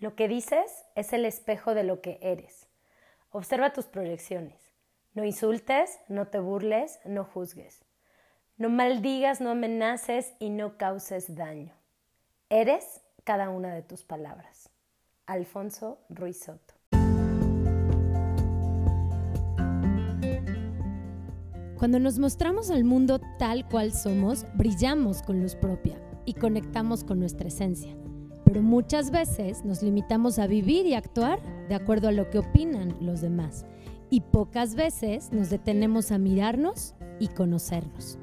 [0.00, 2.66] Lo que dices es el espejo de lo que eres.
[3.28, 4.72] Observa tus proyecciones.
[5.12, 7.84] No insultes, no te burles, no juzgues.
[8.56, 11.74] No maldigas, no amenaces y no causes daño.
[12.48, 14.70] Eres cada una de tus palabras.
[15.26, 16.74] Alfonso Ruiz Soto.
[21.76, 27.18] Cuando nos mostramos al mundo tal cual somos, brillamos con luz propia y conectamos con
[27.20, 27.94] nuestra esencia
[28.50, 31.38] pero muchas veces nos limitamos a vivir y actuar
[31.68, 33.64] de acuerdo a lo que opinan los demás
[34.10, 38.18] y pocas veces nos detenemos a mirarnos y conocernos.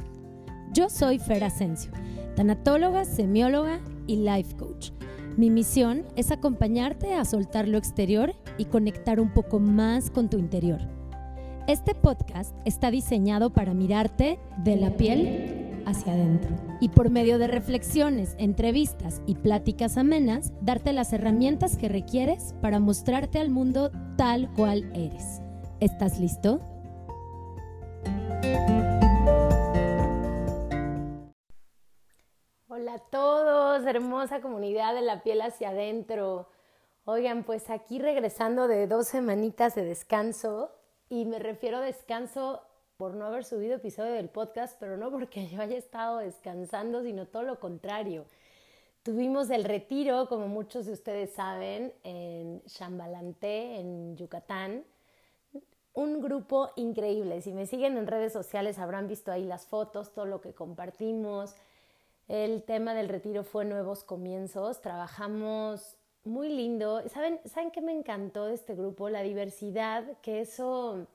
[0.73, 1.93] Yo soy Fer Asensio,
[2.35, 4.91] tanatóloga, semióloga y life coach.
[5.37, 10.37] Mi misión es acompañarte a soltar lo exterior y conectar un poco más con tu
[10.37, 10.81] interior.
[11.69, 16.49] Este podcast está diseñado para mirarte de la piel hacia adentro.
[16.81, 22.79] Y por medio de reflexiones, entrevistas y pláticas amenas, darte las herramientas que requieres para
[22.79, 25.41] mostrarte al mundo tal cual eres.
[25.79, 26.59] ¿Estás listo?
[32.67, 36.49] Hola a todos, hermosa comunidad de la piel hacia adentro.
[37.05, 40.71] Oigan, pues aquí regresando de dos semanitas de descanso,
[41.09, 42.66] y me refiero a descanso
[42.97, 47.27] por no haber subido episodio del podcast, pero no porque yo haya estado descansando, sino
[47.27, 48.25] todo lo contrario.
[49.03, 54.83] Tuvimos el retiro, como muchos de ustedes saben, en Chambalanté, en Yucatán.
[55.93, 57.41] Un grupo increíble.
[57.41, 61.55] Si me siguen en redes sociales habrán visto ahí las fotos, todo lo que compartimos.
[62.27, 64.81] El tema del retiro fue nuevos comienzos.
[64.81, 67.07] Trabajamos muy lindo.
[67.09, 69.09] ¿Saben, ¿Saben qué me encantó de este grupo?
[69.09, 71.07] La diversidad, que eso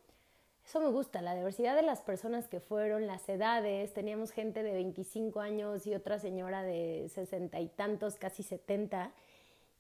[0.64, 3.92] eso me gusta, la diversidad de las personas que fueron, las edades.
[3.92, 9.12] Teníamos gente de 25 años y otra señora de sesenta y tantos, casi 70.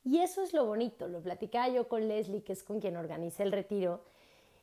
[0.04, 3.44] Y eso es lo bonito, lo platicaba yo con Leslie, que es con quien organicé
[3.44, 4.02] el retiro,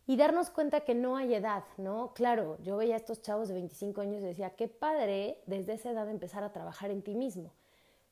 [0.06, 2.14] y darnos cuenta que no hay edad, ¿no?
[2.14, 5.92] Claro, yo veía a estos chavos de 25 años y decía, qué padre desde esa
[5.92, 7.54] edad empezar a trabajar en ti mismo.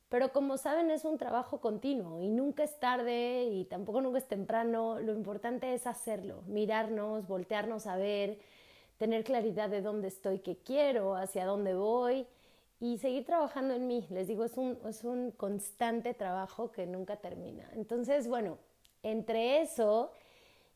[0.08, 4.26] Pero como saben, es un trabajo continuo y nunca es tarde y tampoco nunca es
[4.26, 5.00] temprano.
[5.00, 8.38] Lo importante es hacerlo, mirarnos, voltearnos a ver,
[8.96, 12.26] tener claridad de dónde estoy, qué quiero, hacia dónde voy
[12.80, 14.06] y seguir trabajando en mí.
[14.08, 17.68] Les digo, es un, es un constante trabajo que nunca termina.
[17.74, 18.56] Entonces, bueno,
[19.02, 20.12] entre eso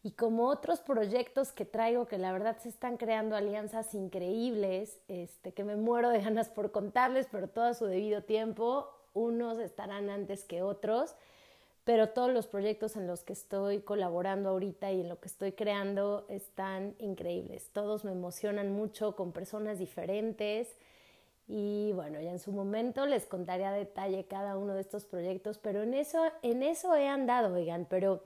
[0.02, 5.54] y como otros proyectos que traigo que la verdad se están creando alianzas increíbles, este,
[5.54, 10.10] que me muero de ganas por contarles, pero todo a su debido tiempo unos estarán
[10.10, 11.14] antes que otros,
[11.84, 15.52] pero todos los proyectos en los que estoy colaborando ahorita y en lo que estoy
[15.52, 17.70] creando están increíbles.
[17.72, 20.76] Todos me emocionan mucho con personas diferentes
[21.48, 25.58] y bueno, ya en su momento les contaré a detalle cada uno de estos proyectos,
[25.58, 28.22] pero en eso, en eso he andado, oigan, pero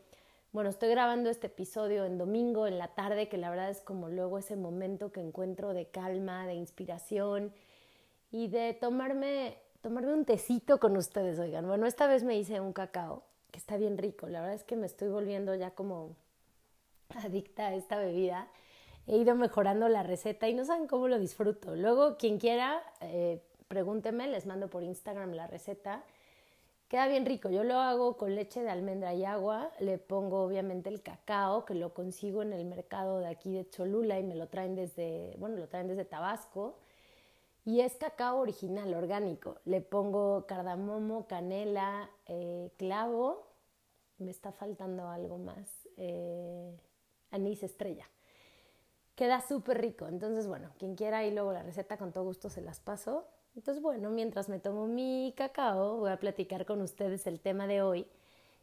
[0.52, 4.08] bueno, estoy grabando este episodio en domingo, en la tarde, que la verdad es como
[4.08, 7.52] luego ese momento que encuentro de calma, de inspiración
[8.30, 11.64] y de tomarme tomarme un tecito con ustedes, oigan.
[11.69, 14.26] Bueno, esta vez me hice un cacao, que está bien rico.
[14.26, 16.16] La verdad es que me estoy volviendo ya como
[17.10, 18.48] adicta a esta bebida.
[19.06, 21.76] He ido mejorando la receta y no saben cómo lo disfruto.
[21.76, 26.02] Luego, quien quiera, eh, pregúnteme, les mando por Instagram la receta.
[26.88, 27.48] Queda bien rico.
[27.50, 29.70] Yo lo hago con leche de almendra y agua.
[29.78, 34.19] Le pongo obviamente el cacao, que lo consigo en el mercado de aquí de Cholula
[34.19, 36.76] y me lo traen desde, bueno, lo traen desde Tabasco.
[37.66, 39.56] Y es cacao original, orgánico.
[39.65, 43.49] Le pongo cardamomo, canela, eh, clavo.
[44.19, 45.88] Me está faltando algo más.
[45.97, 46.78] Eh,
[47.32, 48.09] anís estrella.
[49.16, 50.06] Queda súper rico.
[50.06, 53.26] Entonces, bueno, quien quiera y luego la receta con todo gusto se las paso.
[53.56, 57.82] Entonces, bueno, mientras me tomo mi cacao, voy a platicar con ustedes el tema de
[57.82, 58.06] hoy,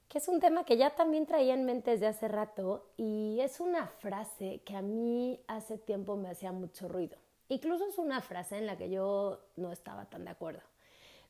[0.07, 3.59] que es un tema que ya también traía en mente desde hace rato y es
[3.59, 7.22] una frase que a mí hace tiempo me hacía mucho ruido.
[7.53, 10.61] Incluso es una frase en la que yo no estaba tan de acuerdo.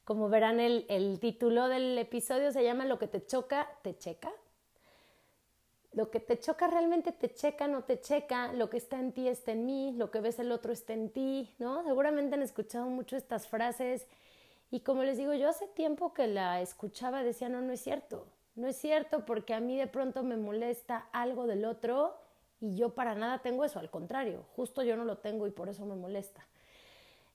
[0.05, 4.31] Como verán, el, el título del episodio se llama Lo que te choca, te checa.
[5.91, 9.27] Lo que te choca realmente te checa, no te checa, lo que está en ti
[9.27, 11.83] está en mí, lo que ves el otro está en ti, ¿no?
[11.83, 14.07] Seguramente han escuchado mucho estas frases
[14.71, 18.25] y como les digo, yo hace tiempo que la escuchaba decía, no, no es cierto,
[18.55, 22.22] no es cierto porque a mí de pronto me molesta algo del otro
[22.63, 25.67] y yo para nada tengo eso, al contrario, justo yo no lo tengo y por
[25.67, 26.47] eso me molesta.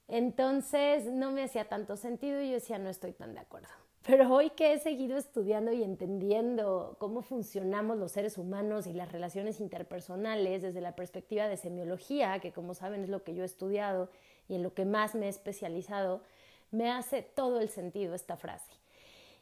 [0.09, 3.69] Entonces no me hacía tanto sentido y yo decía, no estoy tan de acuerdo.
[4.07, 9.13] Pero hoy que he seguido estudiando y entendiendo cómo funcionamos los seres humanos y las
[9.13, 13.47] relaciones interpersonales desde la perspectiva de semiología, que como saben es lo que yo he
[13.47, 14.09] estudiado
[14.49, 16.23] y en lo que más me he especializado,
[16.71, 18.73] me hace todo el sentido esta frase.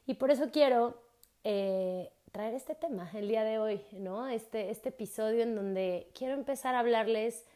[0.04, 1.00] Y por eso quiero
[1.44, 4.28] eh, traer este tema el día de hoy, ¿no?
[4.28, 7.46] Este, este episodio en donde quiero empezar a hablarles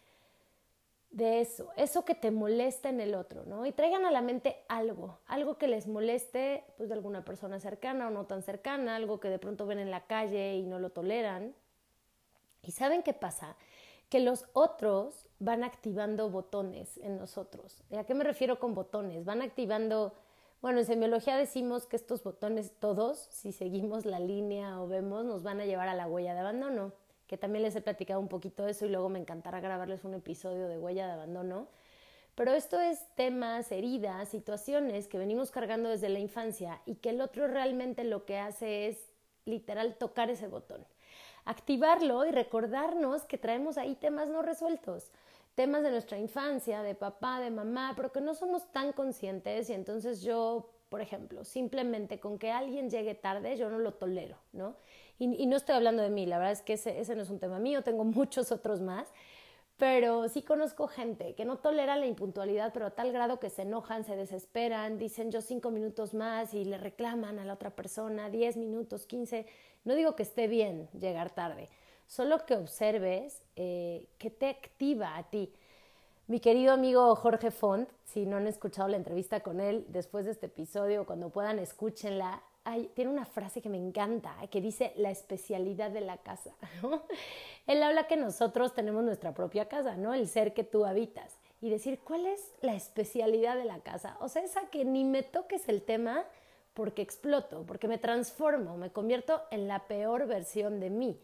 [1.11, 3.67] de eso, eso que te molesta en el otro, ¿no?
[3.67, 8.09] Y traigan a la mente algo, algo que les moleste, pues de alguna persona cercana
[8.09, 10.89] o no tan cercana, algo que de pronto ven en la calle y no lo
[10.89, 11.55] toleran.
[12.63, 13.57] ¿Y saben qué pasa?
[14.09, 17.83] Que los otros van activando botones en nosotros.
[17.91, 19.27] ¿Y a qué me refiero con botones?
[19.27, 20.15] Van activando,
[20.63, 25.43] bueno, en semiología decimos que estos botones todos, si seguimos la línea o vemos, nos
[25.43, 26.93] van a llevar a la huella de abandono
[27.31, 30.15] que también les he platicado un poquito de eso y luego me encantará grabarles un
[30.15, 31.69] episodio de huella de abandono.
[32.35, 37.21] Pero esto es temas, heridas, situaciones que venimos cargando desde la infancia y que el
[37.21, 39.13] otro realmente lo que hace es
[39.45, 40.85] literal tocar ese botón,
[41.45, 45.13] activarlo y recordarnos que traemos ahí temas no resueltos,
[45.55, 49.75] temas de nuestra infancia, de papá, de mamá, pero que no somos tan conscientes y
[49.75, 54.77] entonces yo, por ejemplo, simplemente con que alguien llegue tarde, yo no lo tolero, ¿no?
[55.19, 57.39] Y, no estoy hablando de mí, la verdad es que ese, ese no es un
[57.39, 59.13] tema mío, tengo muchos otros más,
[59.77, 63.63] pero sí conozco gente que no tolera la impuntualidad, pero a tal grado que se
[63.63, 68.29] enojan, se desesperan, dicen yo cinco minutos más y le reclaman a la otra persona
[68.29, 69.47] diez minutos, quince.
[69.85, 71.71] No digo que esté bien llegar tarde,
[72.11, 75.53] solo que observes eh, qué te activa a ti.
[76.27, 80.33] Mi querido amigo Jorge Font, si no han escuchado la entrevista con él después de
[80.33, 82.43] este episodio, cuando puedan escúchenla,
[82.95, 86.51] tiene una frase que me encanta, que dice la especialidad de la casa.
[87.67, 90.13] Él habla que nosotros tenemos nuestra propia casa, ¿no?
[90.13, 91.37] El ser que tú habitas.
[91.61, 94.17] Y decir, ¿cuál es la especialidad de la casa?
[94.21, 96.25] O sea, esa que ni me toques el tema
[96.75, 101.19] porque exploto, porque me transformo, me convierto en la peor versión de mí.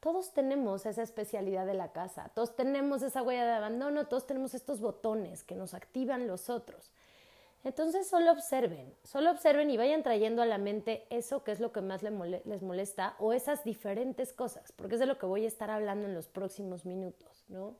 [0.00, 4.54] Todos tenemos esa especialidad de la casa, todos tenemos esa huella de abandono, todos tenemos
[4.54, 6.90] estos botones que nos activan los otros.
[7.62, 11.72] Entonces solo observen, solo observen y vayan trayendo a la mente eso que es lo
[11.72, 15.48] que más les molesta o esas diferentes cosas, porque es de lo que voy a
[15.48, 17.74] estar hablando en los próximos minutos, ¿no?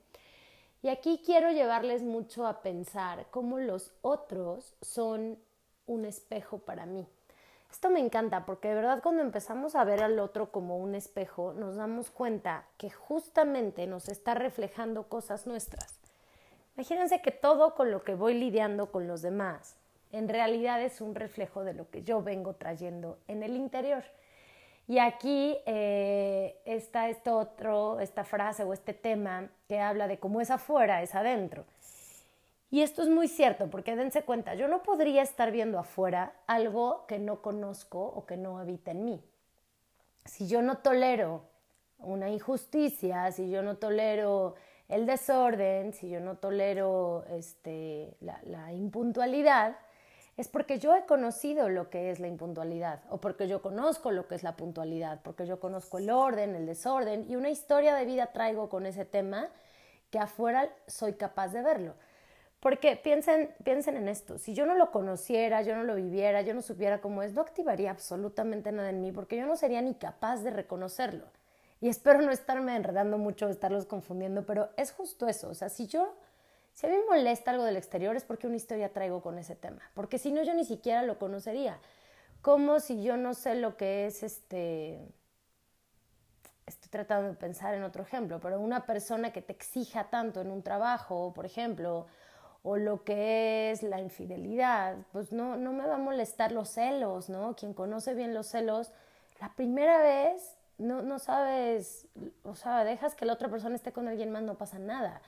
[0.83, 5.39] Y aquí quiero llevarles mucho a pensar cómo los otros son
[5.87, 7.07] un espejo para mí.
[7.71, 11.53] Esto me encanta porque de verdad cuando empezamos a ver al otro como un espejo
[11.55, 15.99] nos damos cuenta que justamente nos está reflejando cosas nuestras.
[16.77, 19.77] Imagínense que todo con lo que voy lidiando con los demás
[20.13, 24.03] en realidad es un reflejo de lo que yo vengo trayendo en el interior.
[24.89, 30.41] Y aquí eh, está esto otro, esta frase o este tema que habla de cómo
[30.41, 31.65] es afuera, es adentro.
[32.71, 37.05] Y esto es muy cierto, porque dense cuenta, yo no podría estar viendo afuera algo
[37.07, 39.25] que no conozco o que no habita en mí.
[40.25, 41.43] Si yo no tolero
[41.99, 44.55] una injusticia, si yo no tolero
[44.89, 49.77] el desorden, si yo no tolero este, la, impuntualidad,
[50.37, 54.27] es porque yo he conocido lo que es la impuntualidad o porque yo conozco lo
[54.27, 58.05] que es la puntualidad, porque yo conozco el orden, el desorden y una historia de
[58.05, 59.49] vida traigo con ese tema
[60.11, 61.95] que afuera soy capaz de verlo.
[62.61, 66.53] Porque piensen, piensen en esto, si yo no lo conociera, yo no lo viviera, yo
[66.53, 69.95] no supiera cómo es, no activaría absolutamente nada en mí porque yo no sería ni
[69.95, 71.25] capaz de reconocerlo.
[71.81, 75.49] Y espero no estarme enredando mucho, estarlos confundiendo, pero es justo eso.
[75.49, 76.15] O sea, si yo,
[76.75, 79.57] si a mí me molesta algo del exterior es porque una historia traigo con ese
[79.57, 79.81] tema.
[79.95, 81.79] Porque si no, yo ni siquiera lo conocería.
[82.43, 85.09] Como si yo no sé lo que es este.
[86.67, 90.51] Estoy tratando de pensar en otro ejemplo, pero una persona que te exija tanto en
[90.51, 92.07] un trabajo, por ejemplo,
[92.63, 97.29] o lo que es la infidelidad, pues no, no me va a molestar los celos,
[97.29, 97.57] ¿no?
[97.57, 98.93] Quien conoce bien los celos,
[99.41, 102.07] la primera vez no, no sabes,
[102.43, 105.21] o sea, dejas que la otra persona esté con alguien más, no pasa nada.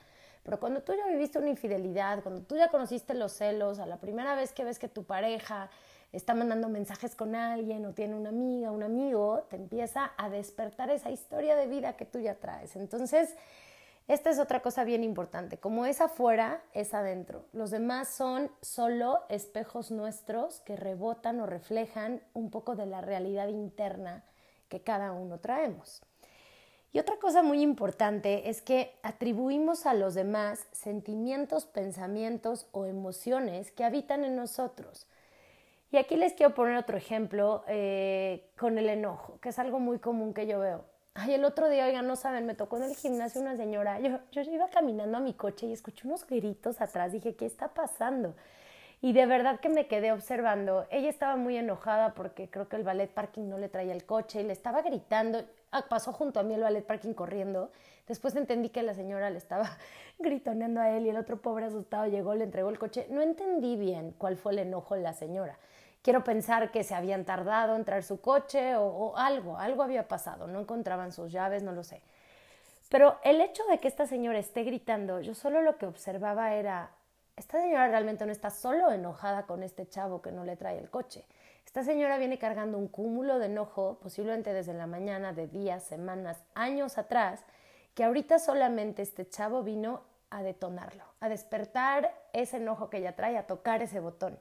[0.43, 3.97] Pero cuando tú ya viviste una infidelidad, cuando tú ya conociste los celos, a la
[3.97, 5.69] primera vez que ves que tu pareja
[6.11, 10.91] está mandando mensajes con alguien o tiene una amiga, un amigo, te empieza a despertar
[10.91, 12.75] esa historia de vida que tú ya traes.
[12.75, 13.35] Entonces,
[14.07, 15.57] esta es otra cosa bien importante.
[15.57, 17.45] Como es afuera, es adentro.
[17.53, 23.47] Los demás son solo espejos nuestros que rebotan o reflejan un poco de la realidad
[23.47, 24.25] interna
[24.67, 26.01] que cada uno traemos.
[26.91, 33.71] Y otra cosa muy importante es que atribuimos a los demás sentimientos, pensamientos o emociones
[33.71, 35.07] que habitan en nosotros.
[35.91, 39.99] Y aquí les quiero poner otro ejemplo eh, con el enojo, que es algo muy
[39.99, 40.92] común que yo veo.
[41.15, 43.99] Ay, el otro día, oigan, no saben, me tocó en el gimnasio una señora.
[43.99, 47.11] Yo, yo iba caminando a mi coche y escuché unos gritos atrás.
[47.11, 48.33] Dije, ¿qué está pasando?
[48.99, 50.87] Y de verdad que me quedé observando.
[50.89, 54.41] Ella estaba muy enojada porque creo que el ballet parking no le traía el coche
[54.41, 55.43] y le estaba gritando.
[55.71, 57.69] Ah, pasó junto a mí el ballet parking corriendo.
[58.07, 59.77] Después entendí que la señora le estaba
[60.19, 63.05] gritoneando a él y el otro pobre asustado llegó, le entregó el coche.
[63.11, 65.59] No entendí bien cuál fue el enojo de la señora.
[66.03, 70.07] Quiero pensar que se habían tardado en traer su coche o, o algo, algo había
[70.07, 72.03] pasado, no encontraban sus llaves, no lo sé.
[72.89, 76.91] Pero el hecho de que esta señora esté gritando, yo solo lo que observaba era,
[77.35, 80.91] esta señora realmente no está solo enojada con este chavo que no le trae el
[80.91, 81.25] coche.
[81.65, 86.43] Esta señora viene cargando un cúmulo de enojo, posiblemente desde la mañana, de días, semanas,
[86.53, 87.43] años atrás,
[87.95, 93.37] que ahorita solamente este chavo vino a detonarlo, a despertar ese enojo que ella trae,
[93.37, 94.37] a tocar ese botón.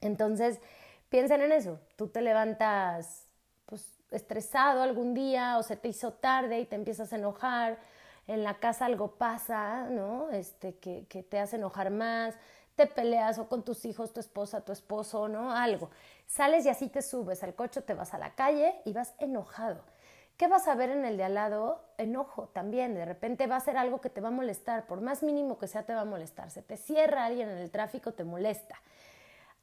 [0.00, 0.60] Entonces,
[1.08, 1.78] piensen en eso.
[1.96, 3.26] Tú te levantas
[3.66, 7.78] pues, estresado algún día o se te hizo tarde y te empiezas a enojar,
[8.26, 10.30] en la casa algo pasa, ¿no?
[10.30, 12.34] Este, que, que te hace enojar más,
[12.76, 15.52] te peleas o con tus hijos, tu esposa, tu esposo, ¿no?
[15.52, 15.90] Algo.
[16.26, 19.82] Sales y así te subes al coche, te vas a la calle y vas enojado.
[20.36, 21.82] ¿Qué vas a ver en el de al lado?
[21.96, 22.94] Enojo también.
[22.94, 24.86] De repente va a ser algo que te va a molestar.
[24.86, 26.50] Por más mínimo que sea, te va a molestar.
[26.50, 28.80] Se te cierra alguien en el tráfico, te molesta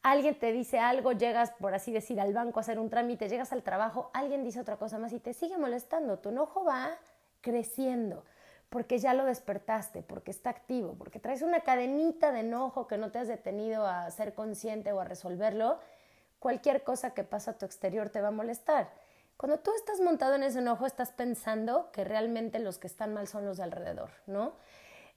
[0.05, 3.51] alguien te dice algo, llegas, por así decir, al banco a hacer un trámite, llegas
[3.51, 6.19] al trabajo, alguien dice otra cosa más y te sigue molestando.
[6.19, 6.91] Tu enojo va
[7.41, 8.23] creciendo
[8.69, 13.09] porque ya lo despertaste, porque está activo, porque traes una cadenita de enojo que no
[13.09, 15.79] te has detenido a ser consciente o a resolverlo.
[16.37, 18.91] Cualquier cosa que pasa a tu exterior te va a molestar.
[19.37, 23.27] Cuando tú estás montado en ese enojo, estás pensando que realmente los que están mal
[23.27, 24.53] son los de alrededor, ¿no?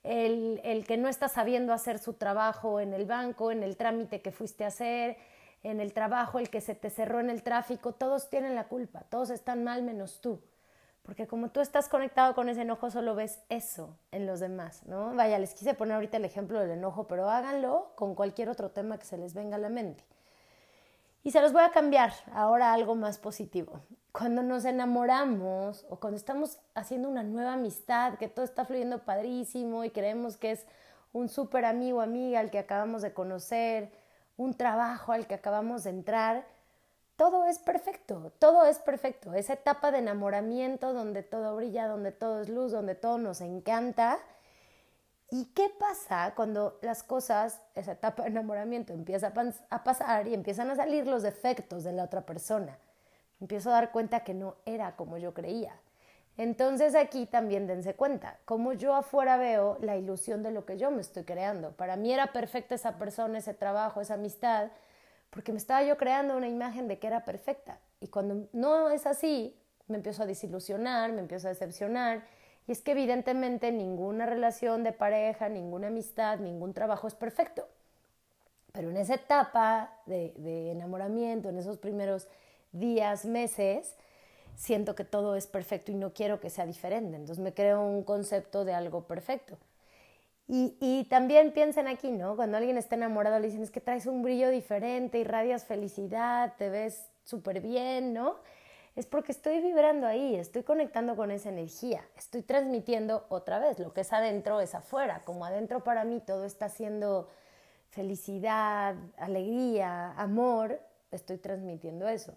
[0.02, 4.32] El, que no está sabiendo hacer su trabajo en el banco, en el trámite que
[4.32, 5.16] fuiste a hacer,
[5.62, 9.02] en el trabajo, el que se te cerró en el tráfico, todos tienen la culpa,
[9.08, 10.40] todos están mal menos tú.
[11.02, 15.14] Porque como tú estás conectado con ese enojo, solo ves eso en los demás, ¿no?
[15.14, 18.98] Vaya, les quise poner ahorita el ejemplo del enojo, pero háganlo con cualquier otro tema
[18.98, 20.04] que se les venga a la mente.
[21.24, 23.80] Y se los voy a cambiar ahora a algo más positivo.
[24.18, 29.84] Cuando nos enamoramos o cuando estamos haciendo una nueva amistad, que todo está fluyendo padrísimo
[29.84, 30.66] y creemos que es
[31.12, 33.92] un súper amigo, amiga al que acabamos de conocer,
[34.36, 36.44] un trabajo al que acabamos de entrar,
[37.14, 39.34] todo es perfecto, todo es perfecto.
[39.34, 44.18] Esa etapa de enamoramiento donde todo brilla, donde todo es luz, donde todo nos encanta,
[45.30, 49.30] ¿Y qué pasa cuando las cosas, esa etapa de enamoramiento empieza
[49.68, 52.78] a pasar y empiezan a salir los defectos de la otra persona?
[53.40, 55.74] Empiezo a dar cuenta que no era como yo creía.
[56.36, 60.90] Entonces aquí también dense cuenta, como yo afuera veo la ilusión de lo que yo
[60.90, 61.72] me estoy creando.
[61.72, 64.68] Para mí era perfecta esa persona, ese trabajo, esa amistad,
[65.30, 67.80] porque me estaba yo creando una imagen de que era perfecta.
[68.00, 69.56] Y cuando no es así,
[69.88, 72.22] me empiezo a desilusionar, me empiezo a decepcionar
[72.68, 77.66] y es que evidentemente ninguna relación de pareja, ninguna amistad, ningún trabajo es perfecto.
[78.72, 82.28] Pero en esa etapa de, enamoramiento, en esos primeros
[82.72, 83.94] días, meses,
[84.56, 87.16] siento que todo es perfecto y no quiero que sea diferente.
[87.16, 89.58] Entonces me creo un concepto de algo perfecto.
[90.46, 92.34] Y, y, también piensen aquí, ¿no?
[92.34, 96.70] Cuando alguien está enamorado le dicen es que traes un brillo diferente, irradias felicidad, te
[96.70, 98.36] ves súper bien, ¿no?
[98.98, 103.94] es porque estoy vibrando ahí, estoy conectando con esa energía, estoy transmitiendo otra vez, lo
[103.94, 107.28] que es adentro es afuera, como adentro para mí todo está siendo
[107.90, 110.80] felicidad, alegría, amor,
[111.12, 112.36] estoy transmitiendo eso.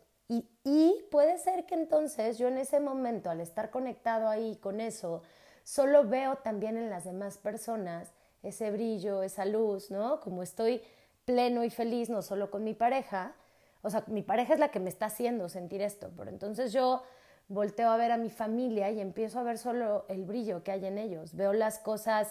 [0.63, 5.23] Y, puede ser que entonces yo en ese momento, al estar conectado ahí con eso,
[5.63, 10.21] solo veo también en las demás personas ese brillo, esa luz, ¿no?
[10.21, 10.81] Como estoy
[11.25, 13.35] pleno y feliz, no solo con mi pareja,
[13.81, 17.03] o sea, mi pareja es la que me está haciendo sentir esto, pero entonces yo
[17.47, 20.85] volteo a ver a mi familia y empiezo a ver solo el brillo que hay
[20.85, 21.35] en ellos.
[21.35, 22.29] Veo las cosas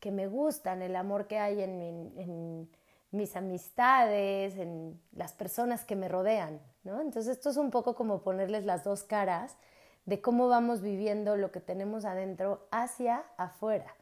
[0.00, 2.70] que me gustan, el amor que hay en,
[3.14, 7.00] mis amistades, en las personas que me rodean, ¿no?
[7.00, 9.56] Entonces esto es un poco como ponerles las dos caras
[10.04, 13.94] de cómo vamos viviendo lo que tenemos adentro hacia afuera.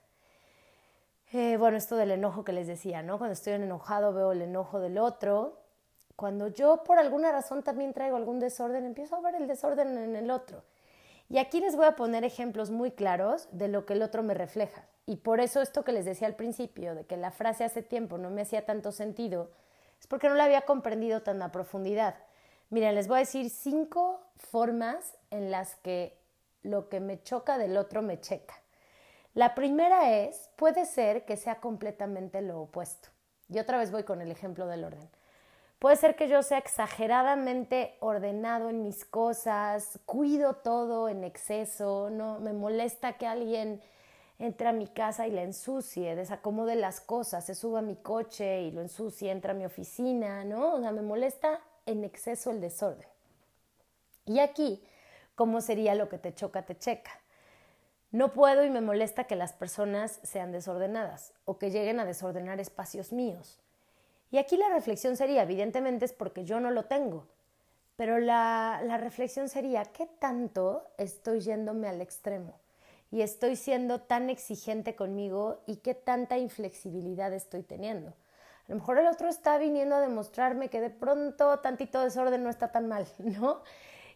[1.33, 3.19] Eh, bueno, esto del enojo que les decía, ¿no?
[3.19, 5.62] Cuando estoy enojado veo el enojo del otro
[6.16, 10.14] cuando yo por alguna razón también traigo algún desorden, empiezo a ver el desorden en
[10.14, 10.62] el otro.
[11.28, 14.34] Y aquí les voy a poner ejemplos muy claros de lo que el otro me
[14.34, 14.86] refleja.
[15.06, 18.18] Y por eso esto que les decía al principio, de que la frase hace tiempo
[18.18, 19.50] no me hacía tanto sentido,
[19.98, 22.16] es porque no la había comprendido tan a profundidad.
[22.70, 26.18] Miren, les voy a decir cinco formas en las que
[26.62, 28.54] lo que me choca del otro me checa.
[29.34, 33.08] La primera es, puede ser que sea completamente lo opuesto.
[33.48, 35.08] Y otra vez voy con el ejemplo del orden.
[35.82, 42.38] Puede ser que yo sea exageradamente ordenado en mis cosas, cuido todo en exceso, no
[42.38, 43.82] me molesta que alguien
[44.38, 48.62] entre a mi casa y la ensucie, desacomode las cosas, se suba a mi coche
[48.62, 50.74] y lo ensucie, entra a mi oficina, ¿no?
[50.74, 53.08] O sea, me molesta en exceso el desorden.
[54.24, 54.84] Y aquí,
[55.34, 57.10] ¿cómo sería lo que te choca, te checa?
[58.12, 62.60] No puedo y me molesta que las personas sean desordenadas o que lleguen a desordenar
[62.60, 63.58] espacios míos.
[64.32, 67.26] Y aquí la reflexión sería, evidentemente es porque yo no lo tengo,
[67.96, 72.54] pero la, la reflexión sería, ¿qué tanto estoy yéndome al extremo?
[73.10, 78.08] Y estoy siendo tan exigente conmigo y qué tanta inflexibilidad estoy teniendo.
[78.08, 82.48] A lo mejor el otro está viniendo a demostrarme que de pronto tantito desorden no
[82.48, 83.60] está tan mal, ¿no?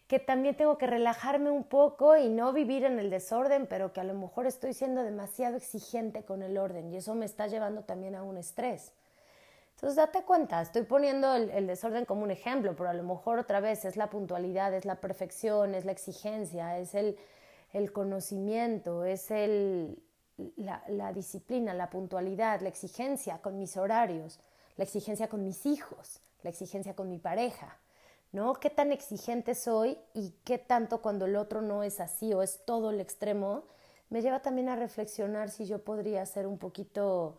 [0.08, 4.00] Que también tengo que relajarme un poco y no vivir en el desorden, pero que
[4.00, 7.82] a lo mejor estoy siendo demasiado exigente con el orden y eso me está llevando
[7.82, 8.92] también a un estrés.
[9.76, 13.60] Entonces date cuenta, estoy poniendo el, desorden como un ejemplo, pero a lo mejor otra
[13.60, 17.18] vez es la puntualidad, es la perfección, es la exigencia, es el,
[17.92, 20.02] conocimiento, es el,
[20.56, 24.40] la, la, disciplina, la puntualidad, la exigencia con mis horarios,
[24.78, 27.78] la exigencia con mis hijos, la exigencia con mi pareja,
[28.32, 28.54] ¿no?
[28.54, 32.64] ¿Qué tan exigente soy y qué tanto cuando el otro no es así o es
[32.64, 33.64] todo el extremo?
[34.08, 37.36] Me lleva también a reflexionar si yo podría ser un poquito,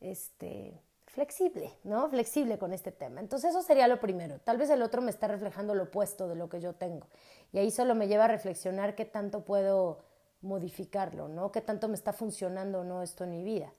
[0.00, 0.80] este,
[1.16, 2.10] flexible, ¿no?
[2.10, 3.20] Flexible con este tema.
[3.20, 4.38] Entonces eso sería lo primero.
[4.44, 7.06] Tal vez el otro me está reflejando lo opuesto de lo que yo tengo.
[7.52, 10.04] Y ahí solo me lleva a reflexionar qué tanto puedo
[10.42, 11.50] modificarlo, ¿no?
[11.52, 13.72] Qué tanto me está funcionando o no esto en mi vida.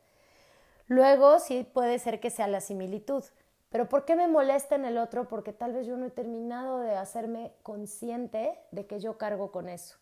[0.87, 3.23] Luego sí puede ser que sea la similitud.
[3.69, 5.27] Pero ¿por qué me molesta en el otro?
[5.27, 9.69] Porque tal vez yo no he terminado de hacerme consciente de que yo cargo con
[9.69, 9.97] eso,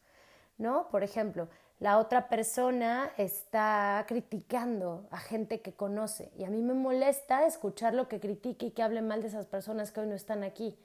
[0.58, 0.88] ¿no?
[0.88, 6.74] Por ejemplo, la otra persona está criticando a gente que conoce y a mí me
[6.74, 10.16] molesta escuchar lo que critique y que hable mal de esas personas que hoy no
[10.16, 10.78] están aquí.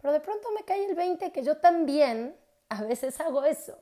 [0.00, 2.34] Pero de pronto me cae el 20 que yo también
[2.70, 3.78] a veces hago eso,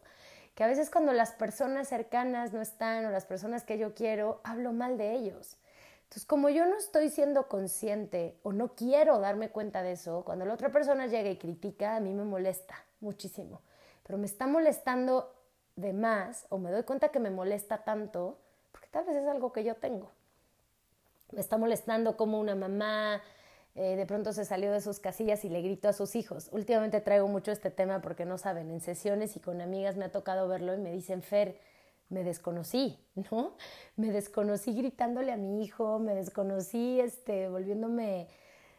[0.57, 4.41] que a veces cuando las personas cercanas no están o las personas que yo quiero,
[4.43, 5.59] hablo mal de ellos.
[6.09, 10.47] Entonces, como yo no estoy siendo consciente o no quiero darme cuenta de eso, cuando
[10.47, 13.61] la otra persona llega y critica, a mí me molesta muchísimo.
[14.05, 15.38] Pero me está molestando
[16.49, 18.39] o me doy cuenta que me molesta tanto,
[18.73, 20.11] porque tal vez es algo que yo tengo.
[21.33, 23.23] Me está molestando como una mamá
[23.81, 26.49] eh, de pronto se salió de sus casillas y le gritó a sus hijos.
[26.51, 30.11] Últimamente traigo mucho este tema porque no saben, en sesiones y con amigas me ha
[30.11, 31.61] tocado verlo y me dicen, Fer,
[32.09, 32.99] me desconocí,
[33.31, 33.57] ¿no?
[33.95, 38.27] Me desconocí gritándole a mi hijo, me desconocí este, volviéndome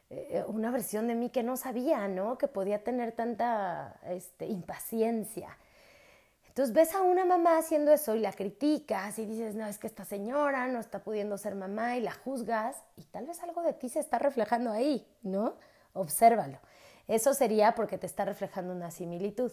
[0.10, 2.38] eh, una versión de mí que no sabía, ¿no?
[2.38, 5.58] Que podía tener tanta este, impaciencia.
[6.50, 9.88] Entonces ves a una mamá haciendo eso y la criticas y dices, no, es que
[9.88, 13.74] esta señora no está pudiendo ser mamá y la juzgas y tal vez algo de
[13.74, 15.56] ti se está reflejando ahí, ¿no?
[15.94, 16.60] Obsérvalo.
[17.08, 19.52] Eso sería porque te está reflejando una similitud.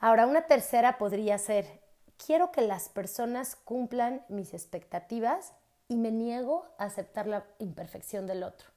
[0.00, 1.66] Ahora, una tercera podría ser,
[2.24, 5.52] quiero que las personas cumplan mis expectativas
[5.88, 8.68] y me niego a aceptar la imperfección del otro.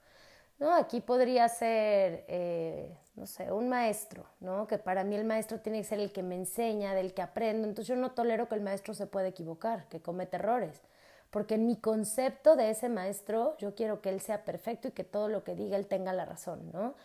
[0.59, 0.73] ¿no?
[0.75, 4.65] Aquí podría ser, eh, no sé, un maestro, ¿no?
[4.65, 7.67] Que para mí el maestro tiene que ser el que me enseña, del que aprendo.
[7.67, 10.81] Entonces yo no tolero que el maestro se pueda equivocar, que cometa errores.
[11.29, 15.03] Porque en mi concepto de ese maestro, yo quiero que él sea perfecto y que
[15.03, 16.95] todo lo que diga él tenga la razón, ¿no?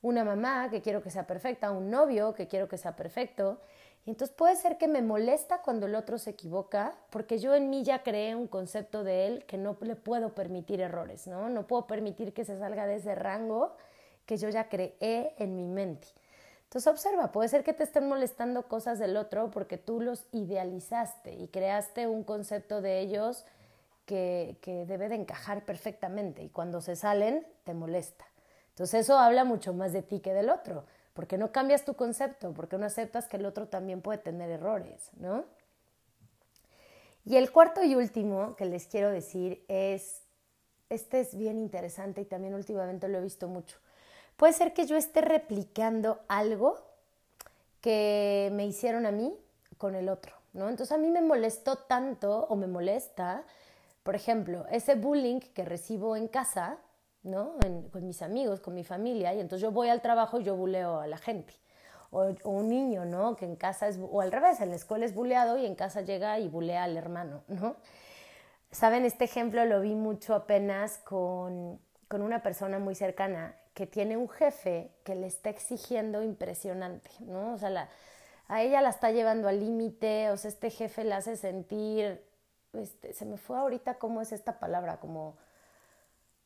[0.00, 3.60] Una mamá que quiero que sea perfecta, un novio que quiero que sea perfecto.
[4.06, 7.68] Y entonces puede ser que me molesta cuando el otro se equivoca, porque yo en
[7.68, 11.48] mí ya creé un concepto de él que no le puedo permitir errores, ¿no?
[11.48, 13.74] No puedo permitir que se salga de ese rango
[14.28, 16.06] que yo ya creé en mi mente.
[16.64, 21.32] Entonces observa, puede ser que te estén molestando cosas del otro porque tú los idealizaste
[21.32, 23.46] y creaste un concepto de ellos
[24.04, 28.26] que, que debe de encajar perfectamente y cuando se salen te molesta.
[28.68, 32.52] Entonces eso habla mucho más de ti que del otro porque no cambias tu concepto,
[32.52, 35.46] porque no aceptas que el otro también puede tener errores, ¿no?
[37.24, 40.22] Y el cuarto y último que les quiero decir es,
[40.90, 43.78] este es bien interesante y también últimamente lo he visto mucho.
[44.38, 46.78] Puede ser que yo esté replicando algo
[47.80, 49.36] que me hicieron a mí
[49.78, 50.68] con el otro, ¿no?
[50.68, 53.42] Entonces a mí me molestó tanto o me molesta,
[54.04, 56.78] por ejemplo, ese bullying que recibo en casa,
[57.24, 57.54] ¿no?
[57.90, 61.00] con mis amigos, con mi familia, y entonces yo voy al trabajo y yo buleo
[61.00, 61.54] a la gente.
[62.10, 63.34] O, un niño, ¿no?
[63.34, 66.02] Que en casa es, o al revés, en la escuela es buleado y en casa
[66.02, 67.74] llega y bulea al hermano, ¿no?
[68.70, 74.16] Saben, este ejemplo lo vi mucho apenas con, con una persona muy cercana que tiene
[74.16, 77.52] un jefe que le está exigiendo impresionante, ¿no?
[77.52, 77.88] O sea,
[78.48, 82.20] a ella la está llevando al límite, o sea, este jefe la hace sentir,
[82.72, 85.36] este, se me fue ahorita cómo es esta palabra, como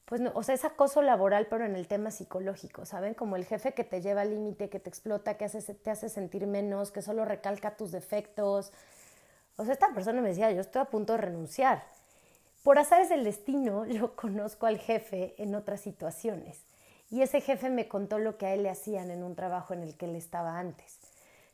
[0.05, 3.15] pues no, o sea, es acoso laboral, pero en el tema psicológico, ¿saben?
[3.15, 6.47] Como el jefe que te lleva al límite, que te explota, que te hace sentir
[6.47, 8.73] menos, que solo recalca tus defectos.
[9.57, 11.83] O sea, esta persona me decía, yo estoy a punto de renunciar.
[12.63, 16.67] Por azares del destino, yo conozco al jefe en otras situaciones.
[17.13, 19.83] Y ese jefe me contó lo que a él le hacían en un trabajo en
[19.83, 20.99] el que él estaba antes.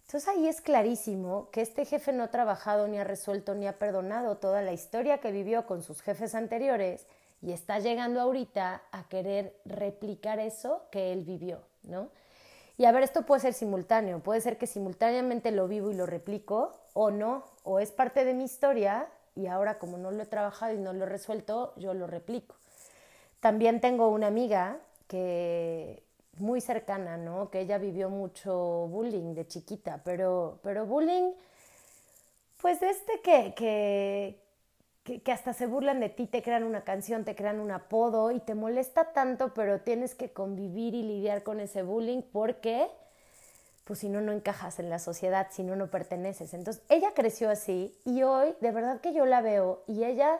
[0.02, 3.76] Entonces ahí es clarísimo que este jefe no ha trabajado, ni ha resuelto, ni ha
[3.76, 7.06] perdonado toda la historia que vivió con sus jefes anteriores
[7.42, 12.08] y está llegando ahorita a querer replicar eso que él vivió, ¿no?
[12.76, 16.06] Y a ver, esto puede ser simultáneo, puede ser que simultáneamente lo vivo y lo
[16.06, 20.26] replico o no, o es parte de mi historia y ahora como no lo he
[20.26, 22.54] trabajado y no lo he resuelto, yo lo replico.
[23.40, 26.04] También tengo una amiga que
[26.40, 27.50] muy cercana, ¿no?
[27.50, 31.32] Que ella vivió mucho bullying de chiquita, pero, pero bullying,
[32.60, 37.34] pues este que, que, que, hasta se burlan de ti, te crean una canción, te
[37.34, 41.82] crean un apodo y te molesta tanto, pero tienes que convivir y lidiar con ese
[41.82, 42.88] bullying porque,
[43.84, 46.54] pues si no, no encajas en la sociedad, si no, no perteneces.
[46.54, 50.38] Entonces, ella creció así y hoy, de verdad que yo la veo y ella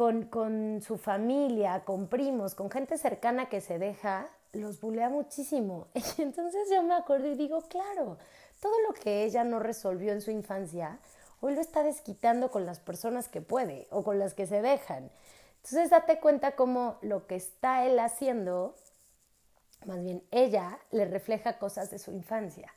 [0.00, 5.88] con, con su familia, con primos, con gente cercana que se deja, los bulea muchísimo.
[6.16, 8.16] Y entonces yo me acuerdo y digo, claro,
[8.60, 10.98] todo lo que ella no resolvió en su infancia,
[11.42, 15.10] hoy lo está desquitando con las personas que puede o con las que se dejan.
[15.56, 18.76] Entonces date cuenta cómo lo que está él haciendo,
[19.84, 22.72] más bien ella, le refleja cosas de su infancia.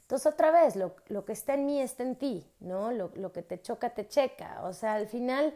[0.00, 2.90] Entonces otra vez, lo, lo que está en mí está en ti, ¿no?
[2.90, 4.64] Lo, lo, que te choca, te checa.
[4.64, 5.54] O sea, al final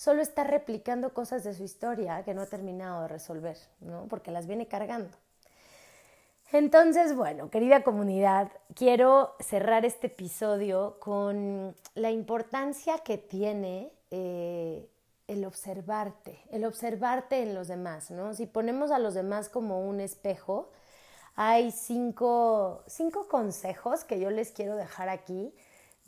[0.00, 4.06] solo está replicando cosas de su historia que no ha terminado de resolver, ¿no?
[4.08, 5.14] Porque las viene cargando.
[6.52, 14.88] Entonces, bueno, querida comunidad, quiero cerrar este episodio con la importancia que tiene eh,
[15.28, 18.32] el observarte, el observarte en los demás, ¿no?
[18.32, 20.70] Si ponemos a los demás como un espejo,
[21.34, 25.52] hay cinco, cinco consejos que yo les quiero dejar aquí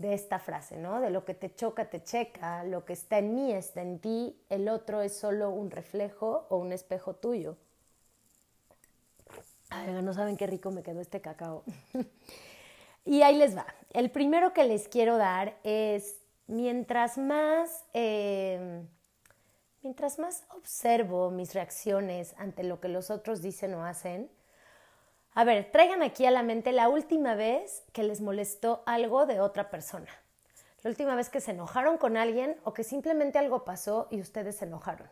[0.03, 1.01] de esta frase, ¿no?
[1.01, 4.37] De lo que te choca, te checa, lo que está en mí está en ti,
[4.51, 7.57] el otro es solo un reflejo o un espejo tuyo.
[9.71, 11.63] Ay, no saben qué rico me quedó este cacao.
[13.05, 13.65] y ahí les va.
[13.91, 18.87] El primero que les quiero dar es, mientras más, em,
[19.83, 24.29] mientras más observo mis reacciones ante lo que los otros dicen o hacen,
[25.35, 29.41] a ver, traigan aquí a la mente la última vez que les molestó algo de
[29.41, 30.09] otra persona.
[30.83, 34.57] La última vez que se enojaron con alguien o que simplemente algo pasó y ustedes
[34.57, 35.09] se enojaron.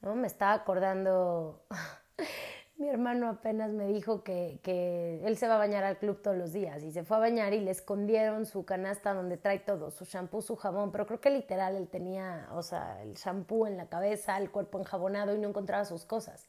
[0.00, 0.14] ¿No?
[0.14, 1.64] Me estaba acordando
[2.76, 6.36] mi hermano apenas me dijo que, que, él se va a bañar al club todos
[6.36, 9.90] los días y se fue a bañar y le escondieron su canasta donde trae todo,
[9.90, 13.76] su shampoo, su jabón, pero creo que literal él tenía, o sea, el shampoo en
[13.76, 16.46] la cabeza, el cuerpo enjabonado y no encontraba sus cosas.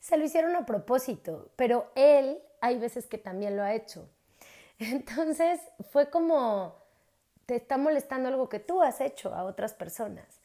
[0.00, 4.08] Se lo hicieron a propósito, pero él hay veces que también lo ha hecho.
[4.78, 6.76] Entonces fue como,
[7.46, 10.38] te está molestando algo que tú has hecho a otras personas.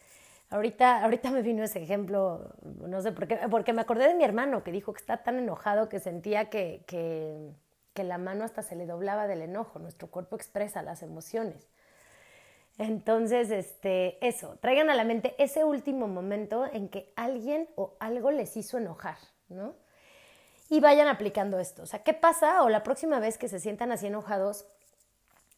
[0.49, 4.23] Ahorita, ahorita me vino ese ejemplo, no sé por qué, porque me acordé de mi
[4.23, 8.75] hermano que dijo que está tan enojado que sentía que, que, la mano hasta se
[8.75, 9.79] le doblaba del enojo.
[9.79, 11.67] Nuestro cuerpo expresa las emociones.
[12.77, 18.31] Entonces, este, eso, traigan a la mente ese último momento en que alguien o algo
[18.31, 19.17] les hizo enojar,
[19.53, 19.75] ¿no?
[20.69, 21.83] Y vayan aplicando esto.
[21.83, 22.63] O sea, ¿qué pasa?
[22.63, 24.65] O la próxima vez que se sientan así enojados,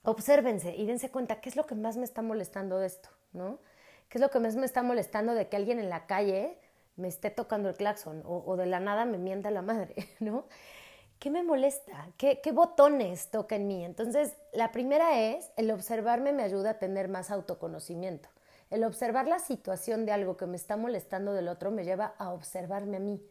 [0.04, 3.60] obsérvense y dense cuenta qué es lo que más me está molestando de esto, ¿no?
[4.10, 6.58] ¿Qué es lo que más me está molestando de que alguien en la calle
[6.96, 10.46] me esté tocando el claxon o, de la nada me mienta la madre, ¿no?
[11.20, 12.10] ¿Qué me molesta?
[12.18, 13.86] ¿Qué, ¿Qué botones toca en mí?
[13.86, 18.30] Entonces, la primera es, el observarme me ayuda a tener más autoconocimiento.
[18.70, 22.32] El observar la situación de algo que me está molestando del otro me lleva a
[22.34, 23.22] observarme a mí.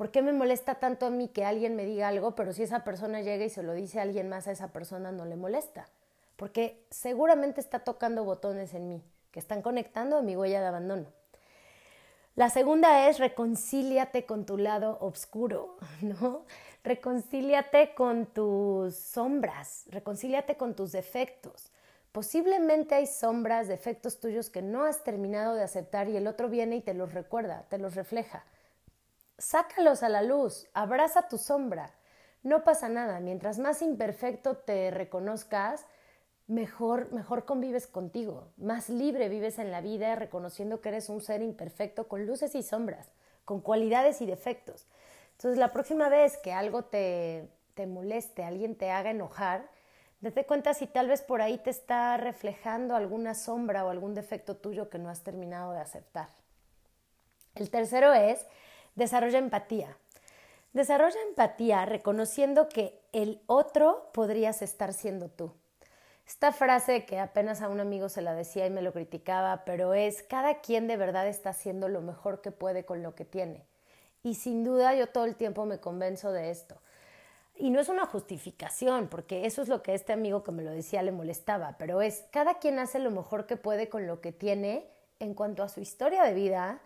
[0.00, 2.84] ¿Por qué me molesta tanto a mí que alguien me diga algo, pero si esa
[2.84, 5.90] persona llega y se lo dice a alguien más, a esa persona no le molesta?
[6.36, 11.04] Porque seguramente está tocando botones en mí que están conectando a mi huella de abandono.
[12.34, 16.46] La segunda es reconcíliate con tu lado oscuro, ¿no?
[16.82, 21.72] Reconcíliate con tus sombras, reconcíliate con tus defectos.
[22.10, 26.76] Posiblemente hay sombras, defectos tuyos que no has terminado de aceptar y el otro viene
[26.76, 28.46] y te los recuerda, te los refleja.
[29.40, 31.94] Sácalos a la luz, abraza tu sombra.
[32.42, 35.86] No pasa nada, mientras más imperfecto te reconozcas,
[36.46, 41.40] mejor, mejor convives contigo, más libre vives en la vida reconociendo que eres un ser
[41.40, 43.12] imperfecto con luces y sombras,
[43.46, 44.86] con cualidades y defectos.
[45.32, 49.70] Entonces la próxima vez que algo te, te moleste, alguien te haga enojar,
[50.20, 54.58] date cuenta si tal vez por ahí te está reflejando alguna sombra o algún defecto
[54.58, 56.28] tuyo que no has terminado de aceptar.
[57.54, 58.46] El tercero es
[58.94, 59.96] desarrolla empatía.
[60.72, 65.52] Desarrolla empatía reconociendo que el otro podrías estar siendo tú.
[66.26, 69.94] Esta frase que apenas a un amigo se la decía y me lo criticaba, pero
[69.94, 73.66] es cada quien de verdad está haciendo lo mejor que puede con lo que tiene.
[74.22, 76.76] Y sin duda yo todo el tiempo me convenzo de esto.
[77.56, 80.70] Y no es una justificación, porque eso es lo que este amigo que me lo
[80.70, 84.30] decía le molestaba, pero es cada quien hace lo mejor que puede con lo que
[84.30, 84.86] tiene
[85.18, 86.80] en cuanto a su historia de vida,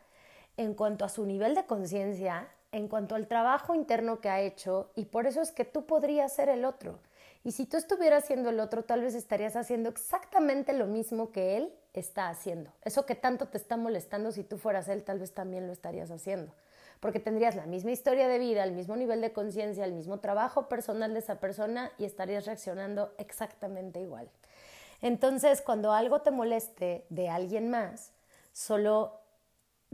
[0.57, 4.91] en cuanto a su nivel de conciencia, en cuanto al trabajo interno que ha hecho,
[4.95, 6.99] y por eso es que tú podrías ser el otro.
[7.45, 11.59] Y si tú estuvieras siendo el otro, tal vez estarías haciendo exactamente lo mismo que
[11.59, 12.73] él está haciendo.
[12.83, 16.11] Eso que tanto te está molestando, si tú fueras él, tal vez también lo estarías
[16.11, 16.53] haciendo.
[17.01, 20.69] Porque tendrías la misma historia de vida, el mismo nivel de conciencia, el mismo trabajo
[20.69, 24.31] personal de esa persona y estarías reaccionando exactamente igual.
[25.03, 28.13] Entonces, cuando algo te moleste de alguien más,
[28.53, 29.21] solo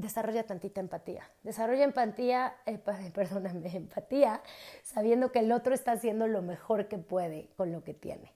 [0.00, 1.28] desarrolla tantita empatía.
[1.42, 2.78] Desarrolla empatía, eh,
[3.14, 4.42] perdóname, empatía,
[4.82, 8.32] sabiendo que el otro está haciendo lo mejor que puede con lo que tiene.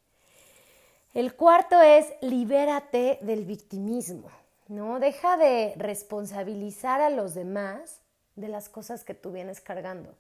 [1.13, 4.29] El cuarto es libérate del victimismo,
[4.69, 4.99] ¿no?
[4.99, 8.01] Deja de responsabilizar a los demás
[8.35, 10.15] de las cosas que tú vienes cargando.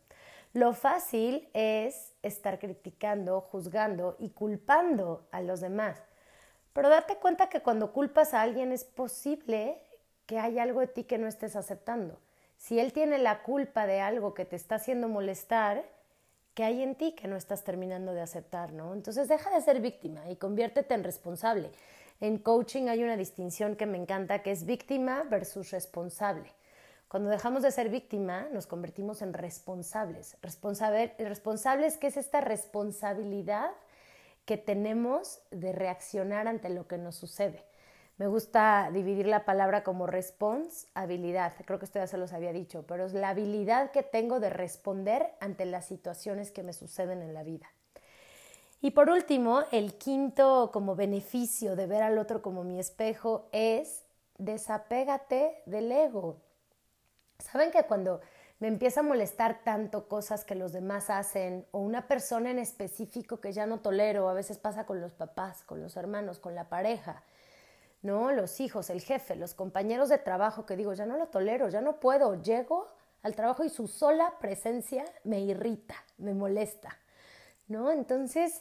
[0.52, 6.00] Lo fácil es estar criticando, juzgando y culpando a los demás.
[6.72, 9.80] Pero date cuenta que cuando culpas a alguien es posible
[10.26, 12.18] que hay algo de ti que no estés aceptando.
[12.56, 15.84] Si él tiene la culpa de algo que te está haciendo molestar,
[16.54, 18.94] que hay en ti que no estás terminando de aceptar, ¿no?
[18.94, 21.70] Entonces deja de ser víctima y conviértete en responsable.
[22.20, 26.52] En coaching hay una distinción que me encanta que es víctima versus responsable.
[27.08, 30.36] Cuando dejamos de ser víctima, nos convertimos en responsables.
[30.42, 33.70] Responsable, responsables, ¿qué es esta responsabilidad
[34.44, 37.64] que tenemos de reaccionar ante lo que nos sucede.
[38.16, 41.52] Me gusta dividir la palabra como response, habilidad.
[41.64, 44.50] Creo que usted ya se los había dicho, pero es la habilidad que tengo de
[44.50, 47.66] responder ante las situaciones que me suceden en la vida.
[48.80, 54.04] Y por último, el quinto como beneficio de ver al otro como mi espejo es
[54.38, 56.36] desapégate del ego.
[57.38, 58.20] Saben que cuando
[58.60, 63.40] me empieza a molestar tanto cosas que los demás hacen o una persona en específico
[63.40, 66.68] que ya no tolero, a veces pasa con los papás, con los hermanos, con la
[66.68, 67.24] pareja,
[68.04, 68.30] ¿no?
[68.30, 71.80] Los hijos, el jefe, los compañeros de trabajo que digo, ya no lo tolero, ya
[71.80, 72.86] no puedo, llego
[73.22, 76.96] al trabajo y su sola presencia me irrita, me molesta,
[77.66, 77.90] ¿no?
[77.90, 78.60] Entonces,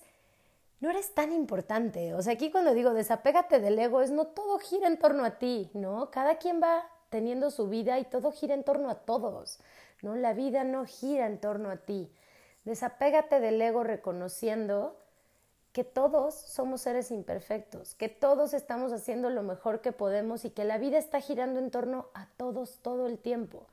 [0.79, 2.15] no eres tan importante.
[2.15, 5.37] O sea, aquí cuando digo desapégate del ego es no todo gira en torno a
[5.37, 6.09] ti, ¿no?
[6.09, 9.59] Cada quien va teniendo su vida y todo gira en torno a todos.
[10.01, 10.15] ¿no?
[10.15, 12.11] La vida no gira en torno a ti.
[12.65, 14.97] Desapégate del ego reconociendo
[15.73, 20.63] que todos somos seres imperfectos, que todos estamos haciendo lo mejor que podemos y que
[20.63, 23.65] la vida está girando en torno a todos todo el tiempo.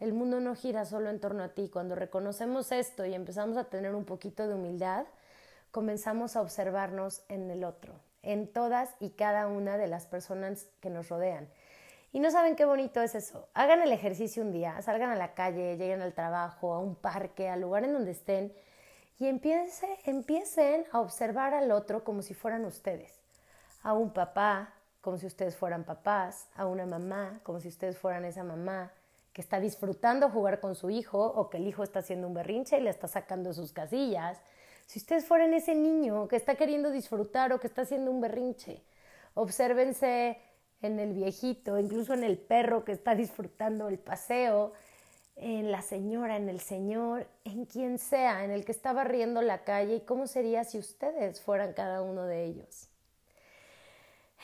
[0.00, 1.68] El mundo no gira solo en torno a ti.
[1.68, 5.04] Cuando reconocemos esto y empezamos a tener un poquito de humildad,
[5.70, 10.88] comenzamos a observarnos en el otro, en todas y cada una de las personas que
[10.88, 11.48] nos rodean.
[12.12, 13.46] Y no saben qué bonito es eso.
[13.52, 17.50] Hagan el ejercicio un día, salgan a la calle, lleguen al trabajo, a un parque,
[17.50, 18.54] al lugar en donde estén
[19.22, 23.20] y empiece, empiecen a observar al otro como si fueran ustedes.
[23.84, 28.24] A un papá como si ustedes fueran papás, a una mamá como si ustedes fueran
[28.24, 28.90] esa mamá
[29.32, 32.78] que está disfrutando jugar con su hijo o que el hijo está haciendo un berrinche
[32.78, 34.42] y le está sacando sus casillas.
[34.86, 38.82] Si ustedes fueran ese niño que está queriendo disfrutar o que está haciendo un berrinche,
[39.34, 40.40] obsérvense
[40.80, 44.72] en el viejito, incluso en el perro que está disfrutando el paseo,
[45.36, 49.64] en la señora, en el señor, en quien sea, en el que está barriendo la
[49.64, 52.88] calle y cómo sería si ustedes fueran cada uno de ellos.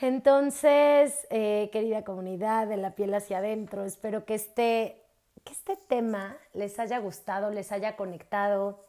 [0.01, 5.03] Entonces, eh, querida comunidad de la piel hacia adentro, espero que este,
[5.43, 8.85] que este tema les haya gustado, les haya conectado.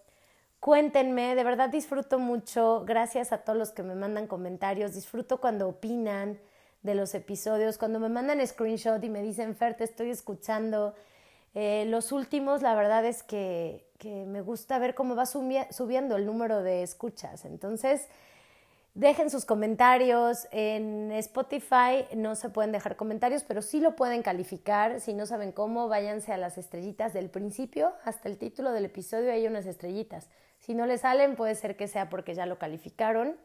[0.61, 5.69] Cuéntenme, de verdad disfruto mucho, gracias a todos los que me mandan comentarios, disfruto cuando
[5.69, 6.39] opinan,
[6.83, 10.95] de los episodios, cuando me mandan screenshot y me dicen, Fer, te estoy escuchando.
[11.55, 16.63] Eh, los últimos, la verdad es que, me gusta ver cómo va subiendo el número
[16.63, 17.45] de escuchas.
[17.45, 18.09] Entonces,
[18.95, 20.49] dejen sus comentarios.
[20.53, 25.01] En Spotify no se pueden dejar comentarios, pero sí lo pueden calificar.
[25.01, 29.33] Si no saben cómo, váyanse a las estrellitas del principio hasta el título del episodio,
[29.33, 30.29] hay unas estrellitas.
[30.61, 33.37] Si no les salen, puede ser que sea porque ya lo calificaron.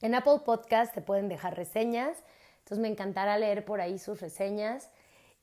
[0.00, 2.16] En Apple Podcast te pueden dejar reseñas,
[2.58, 4.88] entonces me encantará leer por ahí sus reseñas.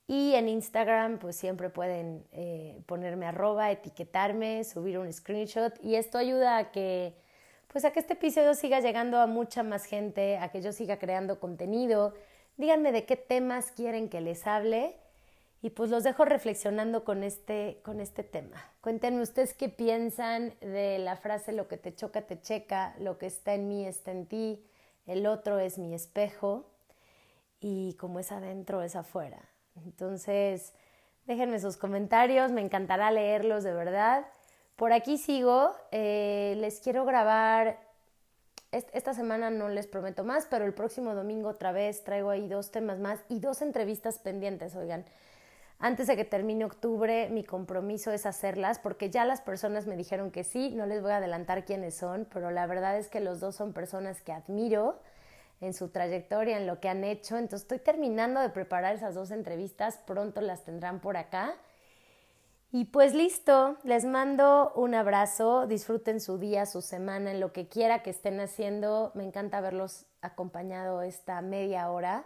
[0.09, 5.71] Y en Instagram, pues siempre pueden eh, ponerme arroba, etiquetarme, subir un screenshot.
[5.83, 7.13] Y esto ayuda a que,
[7.67, 10.97] pues a que este episodio siga llegando a mucha más gente, a que yo siga
[10.97, 12.15] creando contenido.
[12.57, 14.95] Díganme de qué temas quieren que les hable
[15.61, 18.57] y pues los dejo reflexionando con este, con este tema.
[18.81, 23.27] Cuéntenme ustedes qué piensan de la frase lo que te choca, te checa, lo que
[23.27, 24.65] está en mí está en ti,
[25.05, 26.65] el otro es mi espejo
[27.59, 29.47] y como es adentro es afuera.
[29.85, 30.73] Entonces,
[31.25, 34.25] déjenme sus comentarios, me encantará leerlos de verdad.
[34.75, 37.79] Por aquí sigo, eh, les quiero grabar,
[38.71, 42.71] esta semana no les prometo más, pero el próximo domingo otra vez traigo ahí dos
[42.71, 45.05] temas más y dos entrevistas pendientes, oigan.
[45.79, 50.29] Antes de que termine octubre, mi compromiso es hacerlas porque ya las personas me dijeron
[50.29, 53.39] que sí, no les voy a adelantar quiénes son, pero la verdad es que los
[53.39, 54.99] dos son personas que admiro
[55.61, 57.37] en su trayectoria, en lo que han hecho.
[57.37, 61.55] Entonces estoy terminando de preparar esas dos entrevistas, pronto las tendrán por acá.
[62.71, 67.67] Y pues listo, les mando un abrazo, disfruten su día, su semana, en lo que
[67.67, 69.11] quiera que estén haciendo.
[69.15, 72.25] Me encanta haberlos acompañado esta media hora.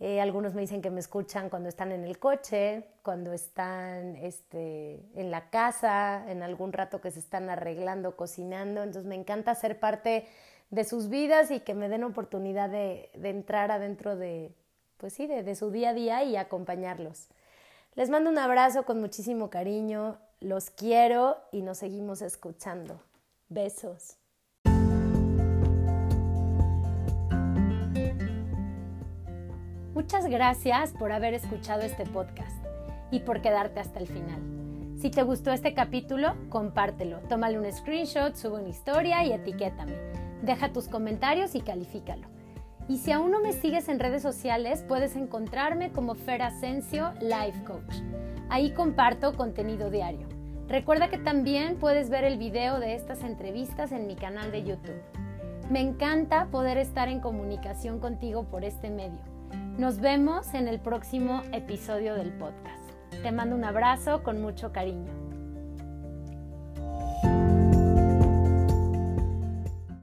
[0.00, 5.08] Eh, algunos me dicen que me escuchan cuando están en el coche, cuando están este,
[5.14, 8.82] en la casa, en algún rato que se están arreglando, cocinando.
[8.82, 10.26] Entonces me encanta ser parte
[10.74, 14.52] de sus vidas y que me den oportunidad de, entrar adentro de,
[14.96, 17.28] pues sí, de su día a día y acompañarlos.
[17.94, 23.00] Les mando un abrazo con muchísimo cariño, los quiero y nos seguimos escuchando.
[23.48, 24.16] Besos.
[29.94, 32.56] Muchas gracias por haber escuchado este podcast
[33.12, 34.40] y por quedarte hasta el final.
[34.98, 40.23] Si te gustó este capítulo, compártelo, tómale un screenshot, sube una historia y etiquétame.
[40.44, 42.28] Deja tus comentarios y califícalo.
[42.86, 47.64] Y si aún no me sigues en redes sociales, puedes encontrarme como Fer Asensio Life
[47.64, 48.02] Coach.
[48.50, 50.28] Ahí comparto contenido diario.
[50.68, 55.02] Recuerda que también puedes ver el video de estas entrevistas en mi canal de YouTube.
[55.70, 59.20] Me encanta poder estar en comunicación contigo por este medio.
[59.78, 62.84] Nos vemos en el próximo episodio del podcast.
[63.22, 65.23] Te mando un abrazo con mucho cariño.